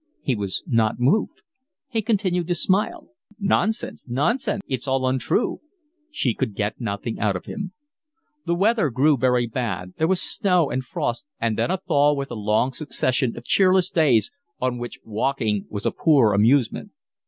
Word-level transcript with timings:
He 0.23 0.33
was 0.35 0.63
not 0.65 0.99
moved. 0.99 1.43
He 1.87 2.01
continued 2.01 2.47
to 2.47 2.55
smile. 2.55 3.09
"Nonsense! 3.39 4.07
Nonsense! 4.09 4.63
It's 4.67 4.87
all 4.87 5.05
untrue." 5.07 5.61
She 6.09 6.33
could 6.33 6.55
get 6.55 6.81
nothing 6.81 7.19
out 7.19 7.35
of 7.35 7.45
him. 7.45 7.71
The 8.47 8.55
weather 8.55 8.89
grew 8.89 9.15
very 9.15 9.45
bad; 9.45 9.93
there 9.99 10.07
was 10.07 10.19
snow 10.19 10.71
and 10.71 10.83
frost, 10.83 11.23
and 11.39 11.55
then 11.55 11.69
a 11.69 11.77
thaw 11.77 12.15
with 12.15 12.31
a 12.31 12.33
long 12.33 12.73
succession 12.73 13.37
of 13.37 13.45
cheerless 13.45 13.91
days, 13.91 14.31
on 14.59 14.79
which 14.79 14.97
walking 15.03 15.67
was 15.69 15.85
a 15.85 15.91
poor 15.91 16.33
amusement. 16.33 16.89